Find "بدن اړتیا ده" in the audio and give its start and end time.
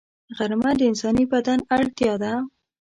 1.31-2.33